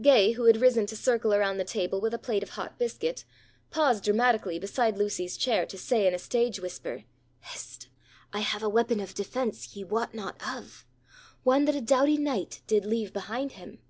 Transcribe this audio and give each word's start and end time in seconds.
Gay, 0.00 0.32
who 0.32 0.44
had 0.46 0.56
risen 0.56 0.86
to 0.86 0.96
circle 0.96 1.34
around 1.34 1.58
the 1.58 1.62
table 1.64 2.00
with 2.00 2.14
a 2.14 2.18
plate 2.18 2.42
of 2.42 2.48
hot 2.48 2.78
biscuit, 2.78 3.26
paused 3.70 4.02
dramatically 4.04 4.58
beside 4.58 4.96
Lucy's 4.96 5.36
chair 5.36 5.66
to 5.66 5.76
say 5.76 6.06
in 6.06 6.14
a 6.14 6.18
stage 6.18 6.58
whisper, 6.58 7.04
"Hist! 7.40 7.88
I 8.32 8.40
have 8.40 8.62
a 8.62 8.70
weapon 8.70 9.00
of 9.00 9.12
defence 9.12 9.76
ye 9.76 9.84
wot 9.84 10.14
not 10.14 10.40
of. 10.42 10.86
One 11.42 11.66
that 11.66 11.76
a 11.76 11.82
doughty 11.82 12.16
knight 12.16 12.62
did 12.66 12.86
leave 12.86 13.12
behind 13.12 13.52
him." 13.52 13.80